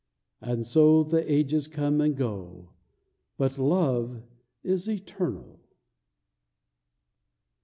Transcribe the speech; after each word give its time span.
And 0.41 0.65
so 0.65 1.03
the 1.03 1.31
ages 1.31 1.67
come 1.67 2.01
and 2.01 2.17
go, 2.17 2.71
but 3.37 3.59
love 3.59 4.23
is 4.63 4.89
eternal. 4.89 5.59